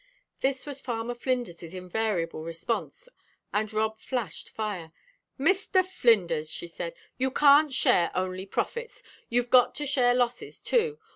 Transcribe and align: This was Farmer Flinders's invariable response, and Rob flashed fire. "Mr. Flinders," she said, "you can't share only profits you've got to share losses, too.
This 0.39 0.65
was 0.65 0.81
Farmer 0.81 1.13
Flinders's 1.13 1.75
invariable 1.75 2.43
response, 2.43 3.07
and 3.53 3.71
Rob 3.71 3.99
flashed 3.99 4.49
fire. 4.49 4.91
"Mr. 5.39 5.85
Flinders," 5.85 6.49
she 6.49 6.67
said, 6.67 6.95
"you 7.19 7.29
can't 7.29 7.71
share 7.71 8.09
only 8.15 8.47
profits 8.47 9.03
you've 9.29 9.51
got 9.51 9.75
to 9.75 9.85
share 9.85 10.15
losses, 10.15 10.59
too. 10.59 10.97